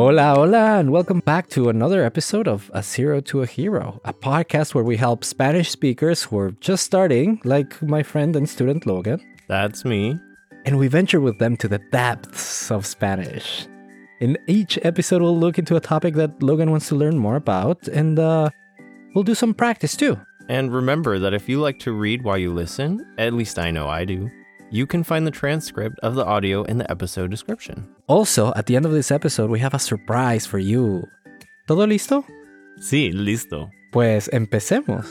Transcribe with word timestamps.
Hola, 0.00 0.34
hola, 0.34 0.78
and 0.78 0.90
welcome 0.90 1.20
back 1.20 1.50
to 1.50 1.68
another 1.68 2.02
episode 2.02 2.48
of 2.48 2.70
A 2.72 2.82
Zero 2.82 3.20
to 3.20 3.42
a 3.42 3.46
Hero, 3.46 4.00
a 4.06 4.14
podcast 4.14 4.74
where 4.74 4.82
we 4.82 4.96
help 4.96 5.26
Spanish 5.26 5.68
speakers 5.68 6.22
who 6.22 6.38
are 6.38 6.52
just 6.52 6.86
starting, 6.86 7.38
like 7.44 7.82
my 7.82 8.02
friend 8.02 8.34
and 8.34 8.48
student 8.48 8.86
Logan, 8.86 9.20
That's 9.46 9.84
me. 9.84 10.18
and 10.64 10.78
we 10.78 10.88
venture 10.88 11.20
with 11.20 11.38
them 11.38 11.54
to 11.58 11.68
the 11.68 11.80
depths 11.92 12.70
of 12.70 12.86
Spanish. 12.86 13.66
In 14.20 14.38
each 14.46 14.78
episode, 14.84 15.20
we'll 15.20 15.38
look 15.38 15.58
into 15.58 15.76
a 15.76 15.80
topic 15.80 16.14
that 16.14 16.42
Logan 16.42 16.70
wants 16.70 16.88
to 16.88 16.94
learn 16.94 17.18
more 17.18 17.36
about, 17.36 17.86
and 17.88 18.18
uh, 18.18 18.48
we'll 19.14 19.22
do 19.22 19.34
some 19.34 19.52
practice 19.52 19.96
too. 19.96 20.18
And 20.48 20.72
remember 20.72 21.18
that 21.18 21.34
if 21.34 21.46
you 21.46 21.60
like 21.60 21.78
to 21.80 21.92
read 21.92 22.24
while 22.24 22.38
you 22.38 22.54
listen, 22.54 23.06
at 23.18 23.34
least 23.34 23.58
I 23.58 23.70
know 23.70 23.86
I 23.86 24.06
do, 24.06 24.30
you 24.70 24.86
can 24.86 25.02
find 25.02 25.26
the 25.26 25.30
transcript 25.30 25.98
of 26.00 26.14
the 26.14 26.24
audio 26.24 26.62
in 26.62 26.78
the 26.78 26.90
episode 26.90 27.30
description. 27.30 27.88
Also, 28.06 28.52
at 28.54 28.66
the 28.66 28.76
end 28.76 28.86
of 28.86 28.92
this 28.92 29.10
episode, 29.10 29.50
we 29.50 29.58
have 29.58 29.74
a 29.74 29.78
surprise 29.78 30.46
for 30.46 30.58
you. 30.58 31.06
¿Todo 31.66 31.86
listo? 31.86 32.24
Sí, 32.80 33.12
listo. 33.12 33.70
Pues 33.92 34.28
empecemos. 34.32 35.06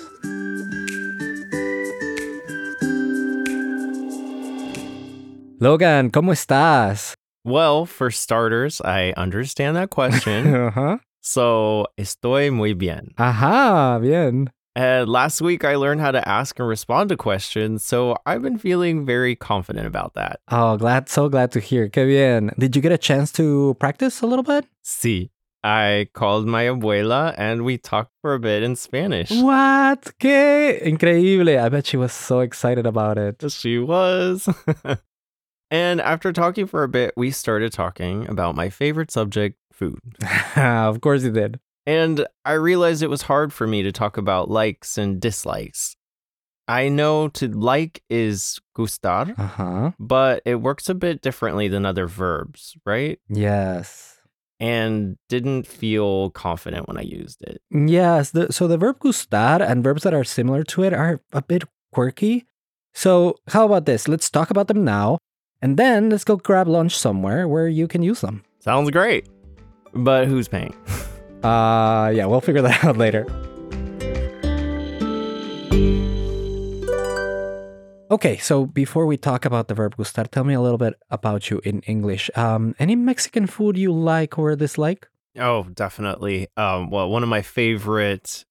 Logan, 5.60 6.10
¿cómo 6.10 6.32
estás? 6.32 7.16
Well, 7.44 7.86
for 7.86 8.12
starters, 8.12 8.82
I 8.82 9.14
understand 9.18 9.76
that 9.76 9.90
question. 9.90 10.54
Ajá. 10.72 11.02
so, 11.22 11.88
estoy 11.98 12.50
muy 12.52 12.74
bien. 12.74 13.14
Ajá, 13.18 14.00
bien. 14.02 14.52
Uh, 14.80 15.04
last 15.06 15.42
week, 15.42 15.66
I 15.66 15.76
learned 15.76 16.00
how 16.00 16.12
to 16.12 16.26
ask 16.26 16.58
and 16.58 16.66
respond 16.66 17.10
to 17.10 17.18
questions, 17.18 17.84
so 17.84 18.16
I've 18.26 18.42
been 18.42 18.58
feeling 18.58 19.06
very 19.06 19.36
confident 19.36 19.86
about 19.86 20.14
that. 20.14 20.40
Oh, 20.48 20.78
glad, 20.78 21.10
so 21.10 21.28
glad 21.28 21.52
to 21.52 21.60
hear. 21.60 21.90
Qué 21.90 22.08
bien. 22.08 22.52
Did 22.58 22.78
you 22.78 22.82
get 22.82 22.94
a 22.94 22.98
chance 22.98 23.30
to 23.34 23.76
practice 23.82 24.22
a 24.22 24.26
little 24.26 24.44
bit? 24.44 24.66
Sí. 24.86 25.32
I 25.66 26.08
called 26.14 26.48
my 26.48 26.64
abuela 26.64 27.36
and 27.38 27.66
we 27.66 27.78
talked 27.78 28.14
for 28.22 28.34
a 28.34 28.40
bit 28.40 28.64
in 28.64 28.78
Spanish. 28.78 29.30
What? 29.32 30.14
Qué 30.18 30.82
increíble. 30.82 31.62
I 31.62 31.68
bet 31.68 31.86
she 31.86 31.98
was 31.98 32.14
so 32.14 32.40
excited 32.40 32.86
about 32.86 33.18
it. 33.18 33.44
She 33.52 33.80
was. 33.80 34.48
and 35.70 36.00
after 36.00 36.32
talking 36.32 36.68
for 36.68 36.84
a 36.84 36.88
bit, 36.88 37.14
we 37.18 37.32
started 37.32 37.74
talking 37.74 38.30
about 38.30 38.56
my 38.56 38.70
favorite 38.70 39.12
subject, 39.12 39.58
food. 39.74 40.00
of 40.56 41.02
course 41.02 41.24
you 41.24 41.32
did. 41.32 41.60
And 41.90 42.28
I 42.46 42.54
realized 42.54 43.02
it 43.02 43.10
was 43.10 43.24
hard 43.24 43.52
for 43.52 43.66
me 43.66 43.82
to 43.82 43.92
talk 43.92 44.16
about 44.18 44.50
likes 44.50 44.96
and 44.98 45.20
dislikes. 45.20 45.96
I 46.68 46.88
know 46.88 47.30
to 47.30 47.48
like 47.48 48.04
is 48.12 48.60
gustar, 48.78 49.34
Uh-huh. 49.40 49.92
but 49.98 50.44
it 50.46 50.62
works 50.62 50.88
a 50.88 50.94
bit 50.94 51.22
differently 51.22 51.68
than 51.68 51.88
other 51.88 52.06
verbs, 52.06 52.78
right? 52.86 53.18
Yes. 53.28 54.18
And 54.60 55.18
didn't 55.30 55.66
feel 55.66 56.30
confident 56.30 56.88
when 56.88 56.98
I 56.98 57.02
used 57.22 57.42
it. 57.42 57.62
Yes. 57.72 58.30
The, 58.32 58.54
so 58.54 58.68
the 58.68 58.78
verb 58.78 59.00
gustar 59.00 59.60
and 59.68 59.84
verbs 59.84 60.04
that 60.04 60.14
are 60.14 60.24
similar 60.24 60.64
to 60.66 60.84
it 60.84 60.94
are 60.94 61.22
a 61.34 61.42
bit 61.42 61.64
quirky. 61.92 62.46
So 62.94 63.36
how 63.48 63.66
about 63.66 63.86
this? 63.88 64.08
Let's 64.08 64.30
talk 64.30 64.52
about 64.52 64.68
them 64.68 64.84
now, 64.86 65.18
and 65.62 65.76
then 65.76 66.12
let's 66.12 66.24
go 66.24 66.36
grab 66.36 66.68
lunch 66.68 66.96
somewhere 66.96 67.48
where 67.48 67.68
you 67.68 67.88
can 67.88 68.04
use 68.04 68.22
them. 68.22 68.44
Sounds 68.60 68.92
great. 68.92 69.26
But 69.94 70.28
who's 70.28 70.48
paying? 70.48 70.76
Uh, 71.44 72.12
yeah, 72.14 72.26
we'll 72.26 72.42
figure 72.42 72.62
that 72.62 72.84
out 72.86 72.98
later. 72.98 73.26
Okay, 78.12 78.38
so 78.38 78.66
before 78.66 79.06
we 79.06 79.18
talk 79.18 79.46
about 79.46 79.68
the 79.68 79.76
verb 79.76 79.96
gustar, 79.96 80.28
tell 80.28 80.44
me 80.44 80.56
a 80.56 80.62
little 80.62 80.80
bit 80.80 80.96
about 81.12 81.52
you 81.52 81.62
in 81.64 81.82
English. 81.82 82.32
Um, 82.36 82.74
any 82.80 82.96
Mexican 82.96 83.46
food 83.46 83.78
you 83.78 83.94
like 83.94 84.40
or 84.40 84.56
dislike? 84.56 85.08
Oh, 85.38 85.64
definitely. 85.72 86.48
Um, 86.58 86.90
well, 86.90 87.08
one 87.08 87.22
of 87.22 87.30
my 87.30 87.44
favorite 87.44 88.46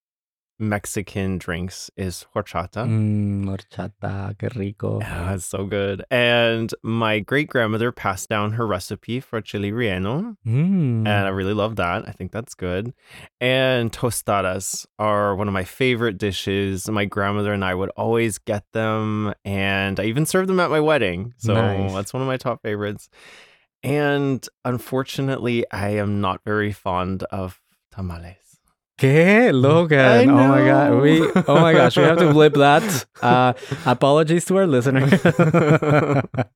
Mexican 0.59 1.37
drinks 1.37 1.89
is 1.95 2.25
horchata. 2.35 2.85
Mmm, 2.85 3.45
horchata, 3.45 4.35
qué 4.37 4.53
rico. 4.55 4.99
Yeah, 4.99 5.33
it's 5.33 5.45
so 5.45 5.65
good. 5.65 6.03
And 6.11 6.73
my 6.83 7.19
great 7.19 7.47
grandmother 7.47 7.91
passed 7.91 8.27
down 8.27 8.53
her 8.53 8.67
recipe 8.67 9.19
for 9.21 9.39
chili 9.39 9.71
relleno, 9.71 10.35
Mmm. 10.45 10.99
and 10.99 11.07
I 11.07 11.29
mm. 11.29 11.35
really 11.35 11.53
love 11.53 11.77
that. 11.77 12.07
I 12.07 12.11
think 12.11 12.31
that's 12.31 12.55
good. 12.55 12.93
And 13.39 13.91
tostadas 13.91 14.85
are 14.99 15.35
one 15.35 15.47
of 15.47 15.53
my 15.53 15.63
favorite 15.63 16.17
dishes. 16.17 16.89
My 16.89 17.05
grandmother 17.05 17.53
and 17.53 17.63
I 17.63 17.73
would 17.73 17.89
always 17.91 18.37
get 18.37 18.65
them, 18.73 19.33
and 19.45 19.99
I 19.99 20.03
even 20.03 20.25
served 20.25 20.49
them 20.49 20.59
at 20.59 20.69
my 20.69 20.81
wedding. 20.81 21.33
So 21.37 21.53
Nice. 21.53 21.93
that's 21.93 22.13
one 22.13 22.21
of 22.21 22.27
my 22.27 22.37
top 22.37 22.61
favorites. 22.61 23.09
And 23.81 24.45
unfortunately, 24.65 25.65
I 25.71 25.91
am 25.91 26.19
not 26.19 26.41
very 26.43 26.73
fond 26.73 27.23
of 27.23 27.61
tamales. 27.91 28.48
¿Qué? 28.99 29.53
Logan. 29.53 30.29
Oh 30.29 30.47
my 30.49 30.65
god. 30.65 31.01
We 31.01 31.21
oh 31.47 31.59
my 31.61 31.71
gosh, 31.71 31.95
we 31.95 32.03
have 32.03 32.17
to 32.17 32.31
flip 32.33 32.53
that. 32.55 33.05
Uh 33.21 33.53
apologies 33.85 34.45
to 34.45 34.57
our 34.57 34.67
listener. 34.67 35.07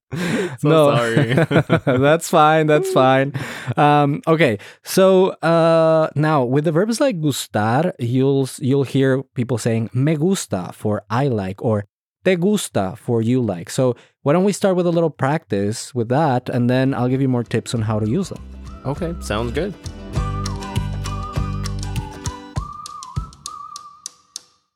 So 0.60 0.96
sorry. 0.96 1.34
that's 2.00 2.30
fine. 2.30 2.68
That's 2.68 2.92
fine. 2.92 3.34
Um 3.78 4.22
okay. 4.28 4.60
So 4.84 5.30
uh 5.42 6.10
now 6.16 6.44
with 6.44 6.66
the 6.66 6.72
verbs 6.72 7.00
like 7.00 7.20
gustar, 7.20 7.94
you'll 7.98 8.48
you'll 8.60 8.84
hear 8.84 9.24
people 9.34 9.58
saying 9.58 9.90
me 9.94 10.16
gusta 10.16 10.72
for 10.74 11.02
I 11.10 11.30
like 11.30 11.64
or 11.64 11.86
te 12.26 12.36
gusta 12.36 12.96
for 12.96 13.22
you 13.22 13.42
like. 13.42 13.70
So 13.70 13.96
why 14.22 14.34
don't 14.34 14.44
we 14.44 14.54
start 14.54 14.76
with 14.76 14.86
a 14.86 14.92
little 14.92 15.10
practice 15.10 15.96
with 15.96 16.10
that 16.10 16.50
and 16.50 16.70
then 16.70 16.94
I'll 16.94 17.10
give 17.10 17.22
you 17.22 17.30
more 17.30 17.44
tips 17.44 17.74
on 17.74 17.82
how 17.82 18.00
to 18.00 18.08
use 18.08 18.30
them. 18.30 18.44
Okay, 18.86 19.16
sounds 19.22 19.52
good. 19.54 19.74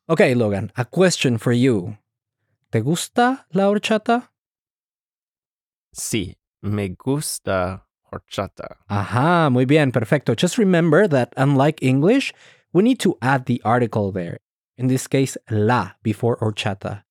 Okay, 0.09 0.33
Logan, 0.35 0.71
a 0.77 0.85
question 0.85 1.37
for 1.37 1.51
you. 1.51 1.97
¿Te 2.71 2.79
gusta 2.81 3.45
la 3.53 3.67
horchata? 3.69 4.29
Sí, 5.93 6.35
me 6.61 6.89
gusta 6.89 7.83
horchata. 8.11 8.77
Aha, 8.89 9.49
muy 9.49 9.65
bien, 9.65 9.91
perfecto. 9.91 10.33
Just 10.35 10.57
remember 10.57 11.07
that 11.07 11.33
unlike 11.37 11.81
English, 11.81 12.33
we 12.73 12.83
need 12.83 12.99
to 12.99 13.17
add 13.21 13.45
the 13.45 13.61
article 13.65 14.11
there. 14.11 14.39
In 14.77 14.87
this 14.87 15.07
case, 15.07 15.37
la 15.49 15.91
before 16.03 16.37
horchata. 16.37 17.03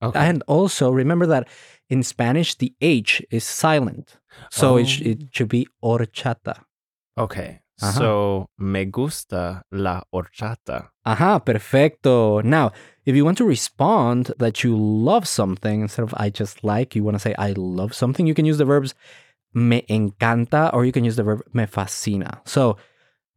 Okay. 0.00 0.18
And 0.20 0.42
also 0.46 0.90
remember 0.92 1.26
that 1.26 1.48
in 1.88 2.02
Spanish, 2.04 2.54
the 2.54 2.72
H 2.80 3.22
is 3.30 3.42
silent. 3.44 4.18
So 4.50 4.76
it, 4.76 4.86
Oh. 5.00 5.10
it 5.10 5.18
should 5.32 5.48
be 5.48 5.66
horchata. 5.82 6.62
Okay. 7.16 7.62
Ajá. 7.80 7.98
So 7.98 8.50
me 8.58 8.86
gusta 8.86 9.62
la 9.70 10.02
horchata. 10.10 10.92
Aha, 11.04 11.38
perfecto. 11.44 12.40
Now, 12.42 12.72
if 13.04 13.14
you 13.14 13.24
want 13.24 13.38
to 13.38 13.44
respond 13.44 14.34
that 14.38 14.64
you 14.64 14.76
love 14.76 15.26
something 15.26 15.82
instead 15.82 16.02
of 16.02 16.14
I 16.16 16.30
just 16.30 16.64
like, 16.64 16.96
you 16.96 17.04
want 17.04 17.14
to 17.14 17.20
say 17.20 17.34
I 17.38 17.54
love 17.56 17.94
something, 17.94 18.26
you 18.26 18.34
can 18.34 18.44
use 18.44 18.58
the 18.58 18.64
verbs 18.64 18.94
me 19.54 19.84
encanta 19.88 20.70
or 20.72 20.84
you 20.84 20.92
can 20.92 21.04
use 21.04 21.16
the 21.16 21.22
verb 21.22 21.42
me 21.52 21.66
fascina. 21.66 22.42
So, 22.44 22.76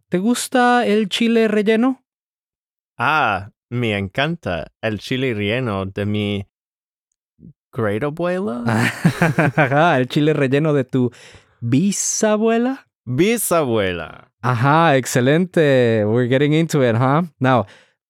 ¿te 0.09 0.17
gusta 0.17 0.85
el 0.85 1.07
chile 1.07 1.47
relleno? 1.47 2.03
Ah, 2.97 3.51
me 3.69 3.97
encanta 3.97 4.67
el 4.81 4.99
chile 4.99 5.33
relleno 5.33 5.85
de 5.85 6.05
mi 6.05 6.47
great 7.71 8.03
abuela. 8.03 8.63
Ajá, 9.55 9.97
el 9.97 10.07
chile 10.07 10.33
relleno 10.33 10.73
de 10.73 10.83
tu 10.83 11.11
bisabuela. 11.61 12.87
Bisabuela. 13.15 14.25
Aha, 14.43 14.93
excelente. 14.95 16.05
We're 16.05 16.27
getting 16.27 16.53
into 16.53 16.81
it, 16.81 16.95
huh? 16.95 17.23
Now, 17.39 17.65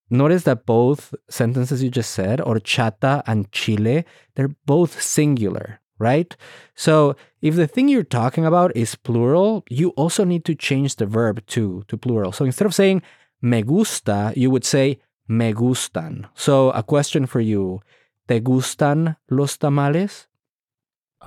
notice 0.10 0.44
that 0.44 0.66
both 0.66 1.14
sentences 1.30 1.82
you 1.82 1.90
just 1.90 2.12
said, 2.12 2.40
horchata 2.40 3.24
and 3.26 3.52
chile, 3.52 4.06
they're 4.36 4.56
both 4.66 5.02
singular, 5.02 5.80
right? 5.98 6.36
So 6.76 7.16
if 7.42 7.56
the 7.56 7.68
thing 7.68 7.90
you're 7.90 8.04
talking 8.04 8.46
about 8.46 8.76
is 8.76 8.96
plural, 8.96 9.64
you 9.70 9.90
also 9.92 10.24
need 10.24 10.46
to 10.46 10.56
change 10.56 10.98
the 10.98 11.06
verb 11.06 11.46
to, 11.48 11.84
to 11.88 11.98
plural. 11.98 12.32
So 12.32 12.46
instead 12.46 12.66
of 12.66 12.76
saying 12.76 13.02
me 13.42 13.64
gusta, 13.64 14.34
you 14.36 14.52
would 14.52 14.64
say 14.64 15.00
me 15.28 15.54
gustan. 15.54 16.28
So 16.36 16.70
a 16.72 16.84
question 16.84 17.26
for 17.26 17.42
you. 17.42 17.82
¿Te 18.28 18.40
gustan 18.40 19.18
los 19.30 19.58
tamales? 19.58 20.28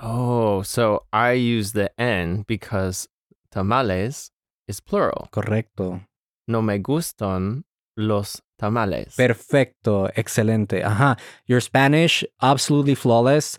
Oh, 0.01 0.61
so 0.61 1.03
I 1.13 1.33
use 1.33 1.73
the 1.73 1.91
N 1.99 2.43
because 2.47 3.07
tamales 3.55 4.31
is 4.67 4.79
plural. 4.81 5.29
Correcto. 5.31 6.01
No 6.47 6.61
me 6.61 6.77
gustan 6.79 7.63
los 7.97 8.41
tamales. 8.59 9.15
Perfecto. 9.15 10.09
Excelente. 10.15 10.83
Ajá. 10.83 11.17
Your 11.47 11.61
Spanish, 11.61 12.23
absolutely 12.41 12.95
flawless. 12.95 13.57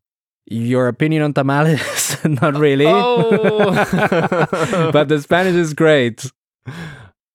Your 0.48 0.87
opinion 0.88 1.22
on 1.25 1.32
tamales, 1.32 2.16
not 2.25 2.54
really. 2.56 2.87
Oh. 2.87 3.72
but 4.93 5.08
the 5.08 5.20
Spanish 5.20 5.54
is 5.56 5.75
great. 5.75 6.31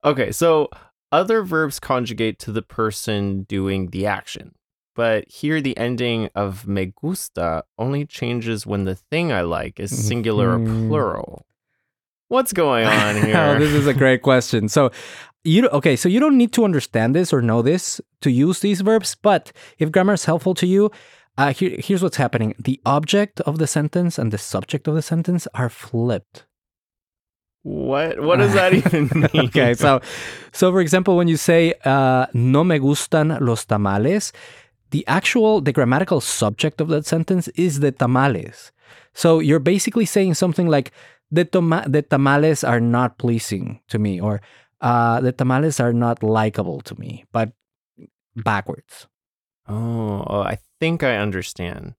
Okay, 0.06 0.32
so 0.32 0.70
other 1.12 1.44
verbs 1.44 1.80
conjugate 1.80 2.40
to 2.40 2.52
the 2.54 2.62
person 2.62 3.44
doing 3.50 3.90
the 3.90 4.06
action. 4.06 4.54
But 4.96 5.26
here 5.30 5.62
the 5.62 5.76
ending 5.78 6.30
of 6.36 6.68
me 6.68 6.94
gusta 7.02 7.64
only 7.78 8.06
changes 8.06 8.66
when 8.66 8.84
the 8.86 8.96
thing 8.96 9.32
I 9.32 9.42
like 9.42 9.80
is 9.80 9.92
singular 10.08 10.58
Mhm. 10.58 10.86
or 10.86 10.88
plural. 10.88 11.46
What's 12.32 12.54
going 12.54 12.86
on 12.88 13.16
Oh, 13.18 13.22
here? 13.26 13.60
this 13.60 13.74
is 13.74 13.88
a 13.88 13.94
great 13.94 14.22
question. 14.22 14.70
So, 14.70 14.90
you 15.44 15.68
okay? 15.70 15.96
So 15.98 16.08
you 16.08 16.20
don't 16.24 16.38
need 16.38 16.54
to 16.54 16.64
understand 16.64 17.14
this 17.16 17.34
or 17.34 17.42
know 17.42 17.62
this 17.62 18.00
to 18.22 18.30
use 18.32 18.60
these 18.62 18.80
verbs. 18.82 19.16
But 19.30 19.52
if 19.80 19.92
grammar 19.92 20.14
is 20.14 20.26
helpful 20.26 20.54
to 20.56 20.66
you, 20.66 20.92
uh, 21.38 21.52
here, 21.52 21.76
here's 21.78 22.02
what's 22.04 22.18
happening: 22.18 22.56
the 22.58 22.80
object 22.86 23.42
of 23.42 23.58
the 23.58 23.68
sentence 23.68 24.18
and 24.22 24.32
the 24.32 24.38
subject 24.38 24.88
of 24.88 24.96
the 24.96 25.02
sentence 25.02 25.44
are 25.54 25.70
flipped. 25.70 26.46
what? 27.64 28.20
What 28.22 28.38
does 28.40 28.54
that 28.54 28.74
even 28.82 29.10
mean? 29.34 29.48
okay, 29.50 29.74
so 29.74 30.00
so 30.52 30.72
for 30.72 30.82
example, 30.82 31.18
when 31.18 31.28
you 31.28 31.38
say 31.38 31.74
uh, 31.86 32.26
"no 32.34 32.64
me 32.64 32.80
gustan 32.80 33.38
los 33.42 33.66
tamales," 33.66 34.32
the 34.92 35.04
actual 35.08 35.62
the 35.62 35.72
grammatical 35.74 36.22
subject 36.22 36.82
of 36.82 36.88
that 36.90 37.06
sentence 37.06 37.48
is 37.56 37.80
the 37.82 37.92
tamales. 37.92 38.72
So 39.14 39.40
you're 39.40 39.60
basically 39.74 40.06
saying 40.06 40.36
something 40.36 40.68
like 40.68 40.92
the 41.32 41.46
toma- 41.46 41.86
the 41.88 42.02
tamales 42.02 42.64
are 42.64 42.80
not 42.80 43.18
pleasing 43.18 43.80
to 43.88 43.98
me, 43.98 44.20
or 44.20 44.42
uh, 44.82 45.22
the 45.22 45.32
tamales 45.32 45.80
are 45.80 45.94
not 45.94 46.22
likable 46.22 46.82
to 46.82 47.00
me, 47.00 47.26
but 47.32 47.54
backwards. 48.36 49.08
Oh, 49.68 50.24
oh, 50.28 50.42
I 50.42 50.58
think 50.80 51.04
I 51.04 51.18
understand. 51.18 51.96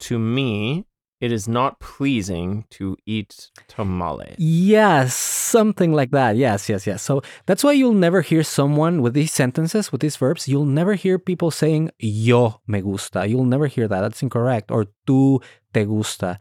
To 0.00 0.18
me, 0.18 0.84
it 1.22 1.30
is 1.30 1.46
not 1.46 1.78
pleasing 1.78 2.64
to 2.70 2.96
eat 3.06 3.52
tamales. 3.68 4.34
Yes, 4.38 5.14
something 5.14 5.92
like 5.92 6.10
that. 6.10 6.34
Yes, 6.34 6.68
yes, 6.68 6.84
yes. 6.84 7.00
So 7.00 7.22
that's 7.46 7.62
why 7.62 7.72
you'll 7.72 7.94
never 7.94 8.22
hear 8.22 8.42
someone 8.42 9.00
with 9.02 9.14
these 9.14 9.32
sentences, 9.32 9.92
with 9.92 10.00
these 10.00 10.16
verbs, 10.16 10.48
you'll 10.48 10.66
never 10.66 10.94
hear 10.94 11.20
people 11.20 11.52
saying 11.52 11.92
yo 12.00 12.60
me 12.66 12.80
gusta. 12.80 13.24
You'll 13.28 13.44
never 13.44 13.68
hear 13.68 13.86
that. 13.86 14.00
That's 14.00 14.20
incorrect. 14.20 14.72
Or 14.72 14.86
tú 15.06 15.40
te 15.72 15.84
gusta. 15.84 16.40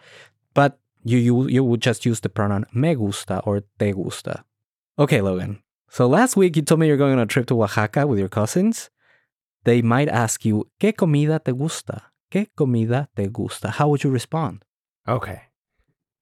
You 1.04 1.18
you 1.18 1.48
you 1.48 1.64
would 1.64 1.82
just 1.82 2.06
use 2.06 2.20
the 2.22 2.30
pronoun 2.30 2.66
me 2.74 2.96
gusta 2.96 3.40
or 3.46 3.64
te 3.80 3.92
gusta. 3.92 4.44
Okay, 4.98 5.22
Logan. 5.22 5.60
So 5.90 6.08
last 6.08 6.38
week 6.38 6.56
you 6.56 6.62
told 6.62 6.80
me 6.80 6.88
you're 6.88 6.98
going 6.98 7.14
on 7.14 7.20
a 7.20 7.26
trip 7.26 7.48
to 7.48 7.62
Oaxaca 7.62 8.06
with 8.08 8.20
your 8.20 8.30
cousins. 8.30 8.90
They 9.64 9.82
might 9.82 10.10
ask 10.10 10.46
you, 10.46 10.70
¿Qué 10.80 10.94
comida 10.96 11.40
te 11.44 11.52
gusta? 11.52 12.12
¿Qué 12.32 12.48
comida 12.56 13.08
te 13.16 13.28
gusta? 13.28 13.70
How 13.72 13.88
would 13.90 14.04
you 14.04 14.10
respond? 14.10 14.64
Okay. 15.08 15.42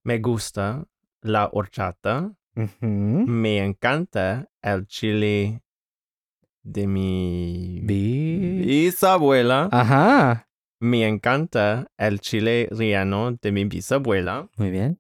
Me 0.03 0.17
gusta 0.17 0.85
la 1.23 1.49
horchata. 1.51 2.33
Mm-hmm. 2.57 3.25
Me 3.27 3.59
encanta 3.59 4.47
el 4.61 4.85
chile 4.87 5.61
de 6.63 6.87
mi 6.87 7.81
bisabuela. 7.83 9.69
Ajá. 9.71 10.48
Me 10.81 11.05
encanta 11.05 11.87
el 11.97 12.19
chile 12.19 12.69
relleno 12.71 13.37
de 13.41 13.51
mi 13.51 13.65
bisabuela. 13.65 14.47
Muy 14.57 14.71
bien. 14.71 14.99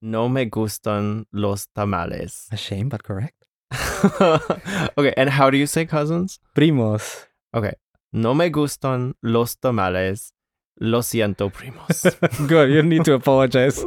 No 0.00 0.28
me 0.28 0.46
gustan 0.46 1.26
los 1.32 1.68
tamales. 1.72 2.46
A 2.52 2.56
shame, 2.56 2.88
but 2.88 3.02
correct. 3.02 3.34
okay, 4.96 5.12
and 5.16 5.30
how 5.30 5.50
do 5.50 5.56
you 5.56 5.66
say 5.66 5.84
cousins? 5.84 6.38
Primos. 6.54 7.26
Okay. 7.52 7.72
No 8.12 8.34
me 8.34 8.50
gustan 8.50 9.14
los 9.20 9.56
tamales. 9.56 10.32
Lo 10.78 11.02
siento, 11.02 11.50
primos. 11.50 12.04
Good. 12.48 12.70
You 12.70 12.82
need 12.82 13.04
to 13.06 13.14
apologize 13.14 13.84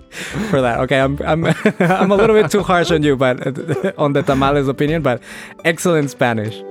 for 0.49 0.59
that. 0.59 0.79
Okay, 0.81 0.99
I'm 0.99 1.17
I'm 1.21 1.45
I'm 1.79 2.11
a 2.11 2.15
little 2.15 2.35
bit 2.35 2.51
too 2.51 2.63
harsh 2.63 2.91
on 2.91 3.03
you, 3.03 3.15
but 3.15 3.39
on 3.97 4.11
the 4.13 4.23
tamales 4.23 4.67
opinion, 4.67 5.03
but 5.03 5.21
excellent 5.63 6.09
Spanish. 6.09 6.61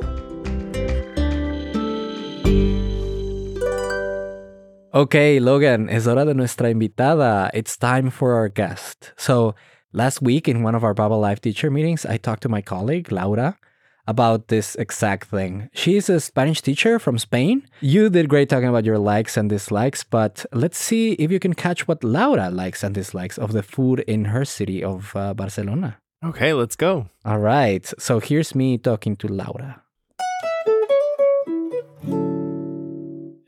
Okay, 4.94 5.38
Logan, 5.38 5.90
es 5.90 6.06
hora 6.06 6.24
de 6.24 6.32
nuestra 6.32 6.70
invitada. 6.70 7.50
It's 7.52 7.76
time 7.76 8.10
for 8.10 8.32
our 8.32 8.48
guest. 8.48 9.12
So, 9.18 9.54
last 9.92 10.22
week 10.22 10.48
in 10.48 10.62
one 10.62 10.74
of 10.74 10.82
our 10.82 10.94
Babbel 10.94 11.20
Live 11.20 11.42
teacher 11.42 11.70
meetings, 11.70 12.06
I 12.06 12.16
talked 12.16 12.42
to 12.44 12.48
my 12.48 12.62
colleague, 12.62 13.12
Laura, 13.12 13.58
about 14.06 14.48
this 14.48 14.76
exact 14.76 15.28
thing. 15.28 15.68
She's 15.74 16.08
a 16.08 16.20
Spanish 16.20 16.62
teacher 16.62 16.98
from 16.98 17.18
Spain. 17.18 17.68
You 17.82 18.08
did 18.08 18.30
great 18.30 18.48
talking 18.48 18.68
about 18.70 18.86
your 18.86 18.96
likes 18.96 19.36
and 19.36 19.50
dislikes, 19.50 20.04
but 20.04 20.46
let's 20.54 20.78
see 20.78 21.12
if 21.12 21.30
you 21.30 21.38
can 21.38 21.52
catch 21.52 21.86
what 21.86 22.02
Laura 22.02 22.48
likes 22.48 22.82
and 22.82 22.94
dislikes 22.94 23.36
of 23.36 23.52
the 23.52 23.62
food 23.62 24.00
in 24.06 24.24
her 24.26 24.46
city 24.46 24.82
of 24.82 25.14
uh, 25.14 25.34
Barcelona. 25.34 25.98
okay, 26.24 26.54
let's 26.54 26.76
go. 26.76 27.10
All 27.26 27.38
right, 27.40 27.84
so 27.98 28.20
here's 28.20 28.54
me 28.54 28.78
talking 28.78 29.16
to 29.16 29.28
Laura. 29.28 29.82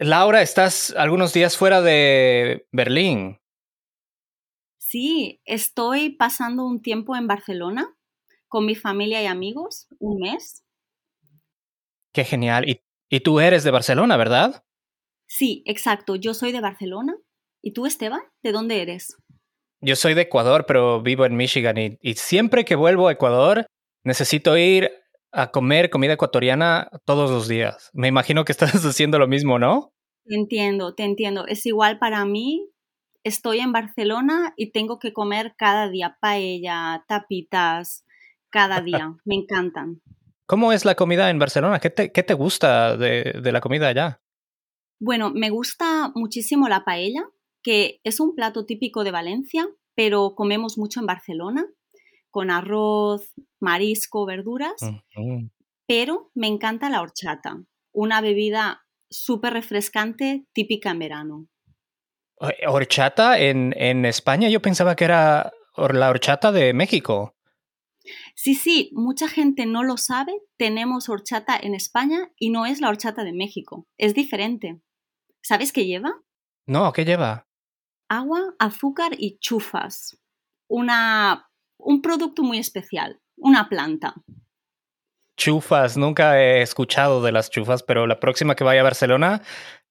Laura, 0.03 0.41
estás 0.41 0.95
algunos 0.97 1.35
días 1.35 1.59
fuera 1.59 1.83
de 1.83 2.67
Berlín. 2.73 3.39
Sí, 4.79 5.43
estoy 5.45 6.17
pasando 6.17 6.65
un 6.65 6.81
tiempo 6.81 7.17
en 7.17 7.27
Barcelona 7.27 7.95
con 8.49 8.65
mi 8.65 8.75
familia 8.75 9.23
y 9.23 9.27
amigos, 9.27 9.89
un 9.99 10.21
mes. 10.21 10.65
Qué 12.15 12.25
genial. 12.25 12.67
Y, 12.67 12.81
y 13.11 13.21
tú 13.21 13.41
eres 13.41 13.63
de 13.63 13.73
Barcelona, 13.73 14.17
¿verdad? 14.17 14.65
Sí, 15.29 15.63
exacto, 15.67 16.17
yo 16.17 16.33
soy 16.33 16.53
de 16.53 16.63
Barcelona. 16.63 17.15
¿Y 17.61 17.75
tú, 17.75 17.85
Esteban? 17.85 18.23
¿De 18.43 18.53
dónde 18.53 18.81
eres? 18.81 19.19
Yo 19.83 19.97
soy 19.97 20.15
de 20.15 20.23
Ecuador, 20.23 20.65
pero 20.67 21.03
vivo 21.03 21.27
en 21.27 21.37
Michigan 21.37 21.77
y, 21.77 21.99
y 22.01 22.15
siempre 22.15 22.65
que 22.65 22.75
vuelvo 22.75 23.09
a 23.09 23.13
Ecuador 23.13 23.67
necesito 24.03 24.57
ir 24.57 24.91
a 25.33 25.51
comer 25.51 25.91
comida 25.91 26.15
ecuatoriana 26.15 26.91
todos 27.05 27.31
los 27.31 27.49
días. 27.49 27.91
Me 27.93 28.09
imagino 28.09 28.45
que 28.45 28.53
estás 28.53 28.73
haciendo 28.85 29.19
lo 29.19 29.29
mismo, 29.29 29.59
¿no? 29.59 29.93
Te 30.25 30.35
entiendo, 30.35 30.95
te 30.95 31.05
entiendo. 31.05 31.47
Es 31.47 31.67
igual 31.67 31.99
para 31.99 32.25
mí. 32.25 32.69
Estoy 33.23 33.61
en 33.61 33.73
Barcelona 33.73 34.55
y 34.57 34.73
tengo 34.73 34.99
que 34.99 35.13
comer 35.13 35.55
cada 35.57 35.89
día 35.89 36.17
paella, 36.21 37.05
tapitas, 37.07 38.05
cada 38.51 38.81
día. 38.83 39.17
Me 39.25 39.35
encantan. 39.37 40.01
¿Cómo 40.47 40.73
es 40.73 40.85
la 40.85 40.95
comida 40.95 41.31
en 41.31 41.39
Barcelona? 41.39 41.79
¿Qué 41.79 41.91
te, 41.91 42.13
qué 42.13 42.23
te 42.23 42.35
gusta 42.35 42.97
de, 42.97 43.35
de 43.41 43.53
la 43.53 43.61
comida 43.61 43.89
allá? 43.89 44.21
Bueno, 44.99 45.31
me 45.31 45.51
gusta 45.51 46.11
muchísimo 46.15 46.69
la 46.69 46.85
paella, 46.85 47.23
que 47.63 48.01
es 48.05 48.21
un 48.21 48.35
plato 48.35 48.67
típico 48.67 49.05
de 49.05 49.13
Valencia, 49.13 49.69
pero 49.95 50.35
comemos 50.35 50.77
mucho 50.77 51.01
en 51.01 51.07
Barcelona, 51.07 51.67
con 52.31 52.51
arroz, 52.51 53.33
marisco, 53.61 54.27
verduras. 54.27 54.81
Pero 55.87 56.31
me 56.35 56.47
encanta 56.47 56.89
la 56.89 57.03
horchata, 57.03 57.63
una 57.93 58.21
bebida 58.21 58.87
súper 59.11 59.53
refrescante 59.53 60.47
típica 60.53 60.91
en 60.91 60.99
verano. 60.99 61.47
¿Horchata 62.67 63.39
en, 63.39 63.75
en 63.77 64.07
España? 64.07 64.49
Yo 64.49 64.63
pensaba 64.63 64.97
que 64.97 65.05
era 65.05 65.53
la 65.77 66.11
horchata 66.11 66.53
de 66.53 66.73
México. 66.73 67.35
Sí, 68.35 68.55
sí, 68.55 68.91
mucha 68.95 69.29
gente 69.29 69.67
no 69.67 69.83
lo 69.83 69.97
sabe, 69.97 70.33
tenemos 70.57 71.09
horchata 71.09 71.59
en 71.61 71.75
España 71.75 72.33
y 72.39 72.51
no 72.51 72.65
es 72.67 72.81
la 72.81 72.89
horchata 72.89 73.25
de 73.25 73.33
México, 73.33 73.87
es 73.99 74.15
diferente. 74.15 74.81
¿Sabes 75.43 75.73
qué 75.73 75.87
lleva? 75.87 76.23
No, 76.67 76.93
¿qué 76.93 77.05
lleva? 77.05 77.47
Agua, 78.09 78.55
azúcar 78.59 79.13
y 79.19 79.39
chufas. 79.39 80.19
Una, 80.69 81.50
un 81.85 82.03
producto 82.03 82.43
muy 82.43 82.59
especial, 82.59 83.21
una 83.37 83.69
planta. 83.69 84.15
Chufas, 85.37 85.97
nunca 85.97 86.41
he 86.41 86.61
escuchado 86.61 87.23
de 87.23 87.33
las 87.33 87.51
chufas, 87.51 87.83
pero 87.83 88.07
la 88.07 88.21
próxima 88.21 88.55
que 88.55 88.65
vaya 88.65 88.83
a 88.83 88.85
Barcelona 88.85 89.43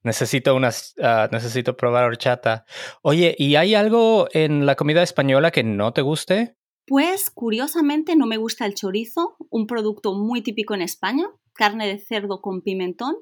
necesito 0.03 0.55
unas, 0.55 0.93
ah, 1.01 1.27
necesito 1.31 1.75
probar 1.75 2.05
horchata. 2.05 2.65
Oye, 3.01 3.36
¿y 3.38 3.55
hay 3.55 3.75
algo 3.75 4.27
en 4.34 4.65
la 4.65 4.75
comida 4.75 5.03
española 5.03 5.51
que 5.51 5.63
no 5.63 5.91
te 5.93 6.01
guste? 6.01 6.55
Pues 6.86 7.29
curiosamente 7.29 8.15
no 8.15 8.25
me 8.25 8.38
gusta 8.38 8.65
el 8.65 8.75
chorizo, 8.75 9.38
un 9.50 9.67
producto 9.67 10.13
muy 10.13 10.41
típico 10.41 10.74
en 10.74 10.81
España, 10.81 11.25
carne 11.53 11.88
de 11.88 12.00
cerdo 12.00 12.41
con 12.41 12.62
pimentón. 12.62 13.15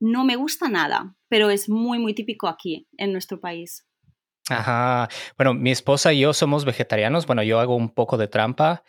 No 0.00 0.24
me 0.24 0.36
gusta 0.36 0.68
nada, 0.68 1.16
pero 1.28 1.50
es 1.50 1.68
muy 1.68 1.98
muy 1.98 2.14
típico 2.14 2.48
aquí, 2.48 2.88
en 2.96 3.12
nuestro 3.12 3.40
país. 3.40 3.86
Ajá. 4.50 5.08
Bueno, 5.36 5.54
mi 5.54 5.70
esposa 5.70 6.12
y 6.12 6.20
yo 6.20 6.32
somos 6.32 6.64
vegetarianos. 6.64 7.26
Bueno, 7.26 7.42
yo 7.42 7.60
hago 7.60 7.76
un 7.76 7.90
poco 7.90 8.16
de 8.16 8.28
trampa 8.28 8.84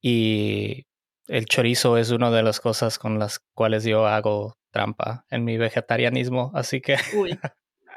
y 0.00 0.86
el 1.28 1.46
chorizo 1.46 1.96
es 1.96 2.10
una 2.10 2.30
de 2.30 2.42
las 2.42 2.60
cosas 2.60 2.98
con 2.98 3.18
las 3.18 3.40
cuales 3.54 3.84
yo 3.84 4.06
hago 4.06 4.58
trampa 4.70 5.24
en 5.30 5.44
mi 5.44 5.56
vegetarianismo. 5.56 6.52
Así 6.54 6.80
que. 6.80 6.96
Uy, 7.16 7.38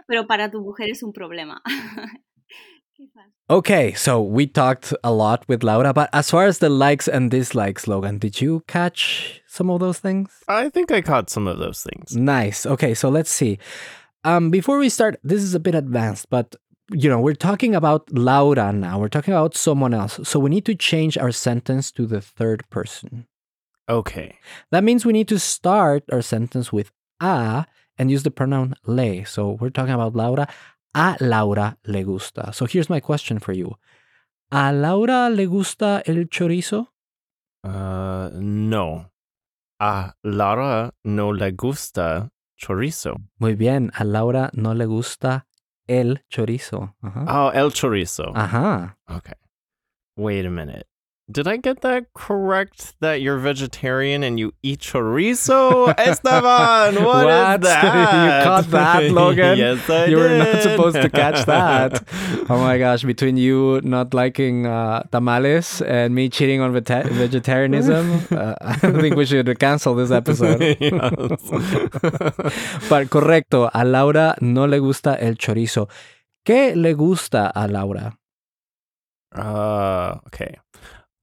pero 0.07 0.27
para 0.27 0.49
tu 0.49 0.61
mujer 0.61 0.89
es 0.89 1.03
un 1.03 1.13
problema. 1.13 1.61
Okay, 3.49 3.93
so 3.93 4.21
we 4.21 4.47
talked 4.47 4.93
a 5.03 5.11
lot 5.11 5.43
with 5.47 5.63
Laura, 5.63 5.93
but 5.93 6.09
as 6.13 6.29
far 6.29 6.45
as 6.45 6.59
the 6.59 6.69
likes 6.69 7.07
and 7.07 7.29
dislikes, 7.29 7.85
Logan, 7.85 8.17
did 8.17 8.39
you 8.39 8.63
catch 8.67 9.41
some 9.45 9.69
of 9.69 9.81
those 9.81 9.99
things? 9.99 10.31
I 10.47 10.69
think 10.69 10.91
I 10.91 11.01
caught 11.01 11.29
some 11.29 11.47
of 11.47 11.57
those 11.57 11.83
things. 11.83 12.15
Nice. 12.15 12.65
Okay, 12.65 12.93
so 12.93 13.09
let's 13.09 13.31
see. 13.31 13.59
Um, 14.23 14.51
before 14.51 14.77
we 14.77 14.87
start, 14.87 15.19
this 15.23 15.43
is 15.43 15.53
a 15.53 15.59
bit 15.59 15.75
advanced, 15.75 16.29
but 16.29 16.55
you 16.93 17.09
know, 17.09 17.19
we're 17.19 17.33
talking 17.33 17.75
about 17.75 18.11
Laura 18.11 18.71
now. 18.73 18.99
We're 18.99 19.09
talking 19.09 19.33
about 19.33 19.55
someone 19.55 19.93
else. 19.93 20.19
So 20.23 20.39
we 20.39 20.49
need 20.49 20.65
to 20.65 20.75
change 20.75 21.17
our 21.17 21.31
sentence 21.31 21.91
to 21.93 22.05
the 22.05 22.21
third 22.21 22.69
person. 22.69 23.27
Okay. 23.89 24.37
That 24.71 24.83
means 24.83 25.05
we 25.05 25.13
need 25.13 25.27
to 25.29 25.39
start 25.39 26.03
our 26.11 26.21
sentence 26.21 26.71
with 26.71 26.91
a 27.19 27.65
and 27.97 28.11
use 28.11 28.23
the 28.23 28.31
pronoun 28.31 28.75
le. 28.85 29.25
So 29.25 29.57
we're 29.59 29.69
talking 29.69 29.93
about 29.93 30.15
Laura. 30.15 30.47
A 30.93 31.17
Laura 31.19 31.77
le 31.85 32.03
gusta. 32.03 32.51
So 32.53 32.65
here's 32.65 32.89
my 32.89 32.99
question 32.99 33.39
for 33.39 33.53
you. 33.53 33.75
¿A 34.51 34.73
Laura 34.73 35.29
le 35.29 35.45
gusta 35.45 36.03
el 36.05 36.25
chorizo? 36.25 36.87
Uh, 37.63 38.29
no. 38.33 39.05
A 39.79 40.13
Laura 40.23 40.91
no 41.05 41.29
le 41.29 41.51
gusta 41.51 42.31
chorizo. 42.59 43.15
Muy 43.39 43.55
bien, 43.55 43.91
a 43.97 44.03
Laura 44.03 44.51
no 44.53 44.73
le 44.73 44.85
gusta 44.85 45.45
el 45.99 46.23
chorizo. 46.29 46.95
Ajá. 47.01 47.25
Oh, 47.27 47.51
el 47.51 47.71
chorizo. 47.73 48.31
Ajá. 48.35 48.97
Okay. 49.07 49.35
Wait 50.15 50.45
a 50.45 50.49
minute. 50.49 50.85
Did 51.31 51.47
I 51.47 51.57
get 51.57 51.81
that 51.81 52.07
correct 52.13 52.95
that 52.99 53.21
you're 53.21 53.37
vegetarian 53.37 54.21
and 54.23 54.37
you 54.39 54.53
eat 54.63 54.79
chorizo? 54.79 55.93
Esteban, 55.97 56.95
what, 56.95 57.25
What? 57.25 57.59
is 57.63 57.69
that? 57.69 57.83
You 57.83 58.43
caught 58.43 58.65
that, 58.71 59.03
Logan? 59.11 59.57
yes, 59.65 59.89
I 59.89 60.05
you 60.07 60.17
were 60.17 60.37
not 60.37 60.61
supposed 60.61 60.99
to 61.01 61.09
catch 61.09 61.45
that. 61.45 62.03
Oh 62.49 62.57
my 62.59 62.77
gosh, 62.77 63.03
between 63.03 63.37
you 63.37 63.79
not 63.83 64.13
liking 64.13 64.65
uh, 64.65 65.03
tamales 65.11 65.81
and 65.81 66.13
me 66.13 66.27
cheating 66.27 66.59
on 66.59 66.73
veta- 66.73 67.07
vegetarianism, 67.09 68.27
uh, 68.31 68.55
I 68.59 68.75
think 68.75 69.15
we 69.15 69.25
should 69.25 69.47
cancel 69.57 69.95
this 69.95 70.11
episode. 70.11 70.59
But 72.89 73.09
correcto, 73.09 73.69
a 73.73 73.85
Laura 73.85 74.35
no 74.41 74.65
le 74.65 74.79
gusta 74.79 75.15
el 75.15 75.35
chorizo. 75.35 75.87
¿Qué 76.45 76.75
le 76.75 76.93
gusta 76.93 77.47
a 77.55 77.67
Laura? 77.67 78.17
uh, 79.33 80.19
okay. 80.27 80.57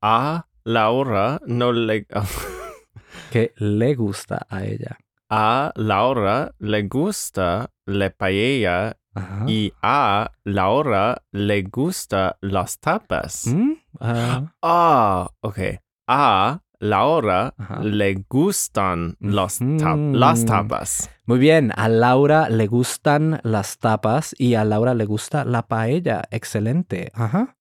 A 0.03 0.47
Laura 0.65 1.41
no 1.47 1.73
le 1.73 2.07
¿Qué 3.33 3.53
le 3.57 3.95
gusta 3.95 4.47
a 4.49 4.65
ella? 4.65 4.99
A 5.29 5.73
Laura 5.77 6.53
le 6.59 6.83
gusta 6.85 7.71
la 7.87 8.11
paella 8.11 8.97
Ajá. 9.15 9.45
y 9.49 9.73
a 9.83 10.31
Laura 10.45 11.23
le 11.33 11.63
gusta 11.63 12.39
las 12.41 12.79
tapas. 12.79 13.47
¿Mm? 13.47 13.73
Ah, 14.01 14.53
Ah, 14.63 15.31
okay. 15.41 15.81
A 16.07 16.61
Laura 16.81 17.55
Ajá. 17.59 17.81
le 17.83 18.25
gustan 18.31 19.17
los 19.19 19.61
las 19.61 20.45
tapas. 20.45 21.11
Muy 21.27 21.39
bien, 21.41 21.73
a 21.77 21.89
Laura 21.89 22.49
le 22.49 22.67
gustan 22.69 23.41
las 23.43 23.79
tapas 23.79 24.35
y 24.39 24.55
a 24.55 24.65
Laura 24.65 24.95
le 24.95 25.05
gusta 25.05 25.45
la 25.45 25.67
paella. 25.67 26.23
Excelente. 26.31 27.11
Ajá. 27.15 27.57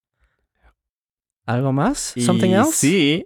¿Algo 1.47 1.71
más? 1.73 2.13
Something 2.17 2.49
Y 2.51 2.53
else? 2.53 2.71
Sí. 2.73 3.25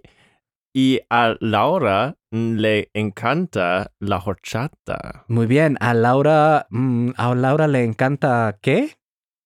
Y 0.74 1.00
a 1.10 1.34
Laura 1.40 2.16
le 2.30 2.88
encanta 2.94 3.92
la 4.00 4.16
horchata. 4.24 5.24
Muy 5.28 5.46
bien, 5.46 5.76
a 5.80 5.92
Laura, 5.92 6.66
mm, 6.70 7.10
a 7.16 7.34
Laura 7.34 7.68
le 7.68 7.84
encanta 7.84 8.58
¿qué? 8.62 8.96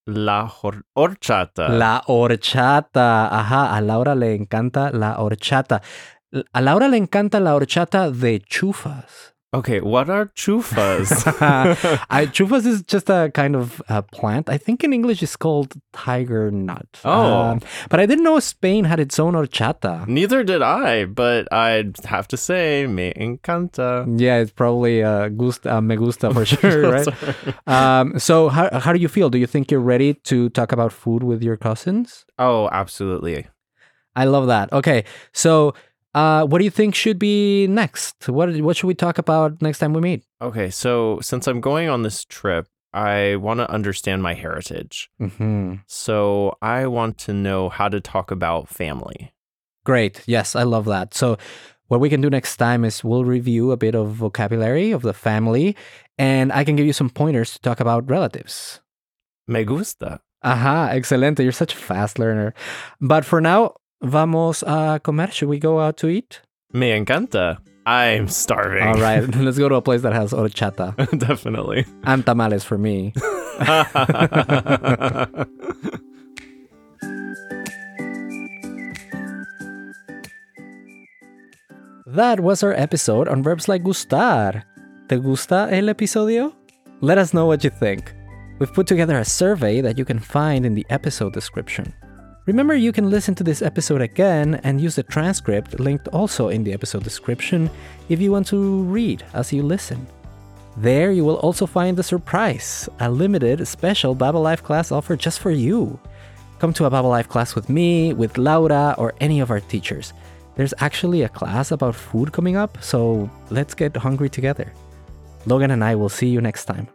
La 0.07 0.47
hor- 0.47 0.85
horchata. 0.95 1.69
La 1.69 2.03
horchata. 2.07 3.27
Ajá, 3.27 3.75
a 3.75 3.81
Laura 3.81 4.15
le 4.15 4.35
encanta 4.37 4.91
la 4.93 5.19
horchata. 5.19 5.83
A 6.53 6.61
Laura 6.61 6.87
le 6.89 6.97
encanta 6.97 7.41
la 7.41 7.57
horchata 7.57 8.11
de 8.11 8.41
chufas. 8.41 9.35
Okay, 9.55 9.81
what 9.81 10.11
are 10.11 10.27
chufas? 10.37 11.25
I, 12.11 12.27
chufas 12.27 12.67
is 12.67 12.83
just 12.83 13.09
a 13.09 13.31
kind 13.33 13.55
of 13.55 13.81
uh, 13.89 14.03
plant. 14.03 14.51
I 14.51 14.59
think 14.59 14.83
in 14.83 14.93
English 14.93 15.23
it's 15.23 15.37
called 15.37 15.75
tiger 15.93 16.51
nut. 16.51 16.87
Oh. 17.05 17.33
Um, 17.33 17.61
but 17.89 18.01
I 18.01 18.07
didn't 18.07 18.25
know 18.25 18.41
Spain 18.41 18.85
had 18.85 18.99
its 18.99 19.19
own 19.21 19.35
horchata. 19.35 20.07
Neither 20.09 20.43
did 20.43 20.63
I, 20.63 21.05
but 21.07 21.51
I'd 21.53 21.97
have 22.05 22.27
to 22.29 22.37
say 22.37 22.87
me 22.87 23.13
encanta. 23.17 24.05
Yeah, 24.21 24.39
it's 24.39 24.51
probably 24.51 25.03
uh, 25.03 25.29
gusta, 25.29 25.77
uh, 25.77 25.81
me 25.81 25.97
gusta 25.97 26.35
for 26.35 26.45
sure, 26.45 26.91
right? 26.91 27.09
um, 27.69 28.19
so, 28.19 28.49
how, 28.49 28.81
how 28.81 28.93
do 28.93 28.99
you 28.99 29.09
feel? 29.09 29.31
Do 29.31 29.39
you 29.39 29.47
think 29.47 29.71
you're 29.71 29.81
ready 29.81 30.15
to 30.25 30.49
talk 30.51 30.73
about 30.73 30.93
food 30.93 31.23
with 31.23 31.43
your 31.43 31.57
cousins? 31.57 32.25
oh, 32.39 32.69
absolutely. 32.73 33.47
I 34.15 34.25
love 34.25 34.47
that. 34.49 34.73
Okay, 34.73 35.05
so 35.33 35.75
uh, 36.17 36.47
what 36.47 36.59
do 36.59 36.65
you 36.65 36.71
think 36.71 36.95
should 36.95 37.19
be 37.19 37.67
next? 37.69 38.29
What 38.29 38.49
what 38.61 38.77
should 38.77 38.87
we 38.89 38.95
talk 38.95 39.19
about 39.19 39.61
next 39.61 39.79
time 39.79 39.93
we 39.93 40.01
meet? 40.01 40.25
Okay, 40.41 40.71
so 40.71 41.21
since 41.21 41.47
I'm 41.47 41.61
going 41.61 41.89
on 41.89 42.03
this 42.03 42.25
trip, 42.25 42.67
I 42.95 43.37
want 43.37 43.61
to 43.61 43.71
understand 43.71 44.23
my 44.23 44.33
heritage. 44.35 45.11
hmm 45.19 45.75
So 45.87 46.57
I 46.63 46.87
want 46.87 47.19
to 47.27 47.33
know 47.35 47.69
how 47.69 47.89
to 47.91 48.01
talk 48.01 48.31
about 48.31 48.69
family. 48.69 49.33
Great. 49.85 50.23
Yes, 50.27 50.57
I 50.57 50.63
love 50.65 50.87
that. 50.87 51.15
So, 51.15 51.37
what 51.89 52.01
we 52.01 52.09
can 52.09 52.21
do 52.21 52.31
next 52.31 52.57
time 52.57 52.85
is 52.85 53.05
we'll 53.05 53.25
review 53.25 53.71
a 53.71 53.77
bit 53.77 53.95
of 53.95 54.09
vocabulary 54.09 54.91
of 54.91 55.03
the 55.03 55.13
family, 55.15 55.77
and 56.19 56.51
I 56.51 56.65
can 56.65 56.75
give 56.77 56.87
you 56.87 56.93
some 56.93 57.11
pointers 57.11 57.53
to 57.53 57.61
talk 57.61 57.79
about 57.79 58.11
relatives. 58.11 58.81
Me 59.47 59.65
gusta. 59.65 60.21
Aha, 60.43 60.91
excelente. 60.93 61.43
You're 61.43 61.53
such 61.53 61.75
a 61.75 61.79
fast 61.79 62.19
learner. 62.19 62.55
But 63.01 63.25
for 63.25 63.41
now, 63.41 63.75
vamos 64.03 64.63
a 64.63 65.01
comer. 65.03 65.31
Should 65.31 65.49
we 65.49 65.59
go 65.59 65.81
out 65.81 65.97
to 65.99 66.09
eat? 66.09 66.41
Me 66.73 66.91
encanta. 66.91 67.59
I'm 67.87 68.29
starving. 68.29 68.83
All 68.83 68.95
right, 69.01 69.23
let's 69.37 69.59
go 69.59 69.69
to 69.69 69.77
a 69.77 69.83
place 69.83 70.03
that 70.03 70.13
has 70.13 70.33
horchata 70.33 70.95
Definitely. 71.19 71.87
and 72.05 72.27
tamales 72.27 72.65
for 72.65 72.77
me. 72.79 73.13
That 82.07 82.41
was 82.41 82.63
our 82.63 82.73
episode 82.73 83.29
on 83.29 83.43
verbs 83.43 83.69
like 83.69 83.83
gustar. 83.83 84.63
¿Te 85.09 85.17
gusta 85.17 85.69
el 85.71 85.89
episodio? 85.89 86.55
Let 87.01 87.19
us 87.19 87.35
know 87.35 87.47
what 87.47 87.65
you 87.65 87.71
think. 87.71 88.15
We've 88.59 88.73
put 88.73 88.87
together 88.87 89.19
a 89.19 89.25
survey 89.25 89.81
that 89.81 89.99
you 89.99 90.05
can 90.05 90.19
find 90.19 90.65
in 90.65 90.75
the 90.75 90.87
episode 90.89 91.33
description. 91.33 91.93
Remember, 92.47 92.77
you 92.77 92.93
can 92.93 93.11
listen 93.11 93.35
to 93.35 93.43
this 93.43 93.61
episode 93.61 94.01
again 94.01 94.61
and 94.63 94.81
use 94.81 94.95
the 94.95 95.03
transcript 95.03 95.81
linked 95.81 96.07
also 96.09 96.49
in 96.49 96.63
the 96.63 96.73
episode 96.73 97.03
description 97.03 97.69
if 98.09 98.21
you 98.21 98.31
want 98.31 98.47
to 98.47 98.85
read 98.85 99.25
as 99.35 99.53
you 99.53 99.65
listen. 99.65 100.07
There, 100.77 101.11
you 101.11 101.25
will 101.25 101.39
also 101.39 101.67
find 101.67 101.97
the 101.97 102.05
surprise, 102.05 102.89
a 103.01 103.11
limited 103.11 103.67
special 103.67 104.15
Babbel 104.15 104.45
Live 104.45 104.63
class 104.63 104.93
offer 104.93 105.17
just 105.17 105.41
for 105.41 105.51
you. 105.51 105.99
Come 106.61 106.73
to 106.75 106.85
a 106.85 106.91
Babbel 106.91 107.11
Live 107.11 107.29
class 107.29 107.57
with 107.57 107.69
me, 107.69 108.13
with 108.13 108.39
Laura, 108.39 108.95
or 108.97 109.15
any 109.21 109.41
of 109.41 109.51
our 109.51 109.61
teachers. 109.61 110.13
There's 110.55 110.75
actually 110.79 111.23
a 111.23 111.29
class 111.29 111.73
about 111.73 111.97
food 111.97 112.33
coming 112.33 112.57
up, 112.57 112.79
so 112.81 113.29
let's 113.51 113.75
get 113.75 113.97
hungry 113.97 114.31
together. 114.31 114.73
Logan 115.47 115.73
and 115.73 115.83
I 115.83 115.97
will 115.97 116.09
see 116.09 116.29
you 116.29 116.41
next 116.41 116.67
time. 116.67 116.87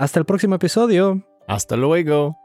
Hasta 0.00 0.18
el 0.18 0.24
próximo 0.24 0.56
episodio. 0.56 1.22
Hasta 1.48 1.76
luego. 1.76 2.36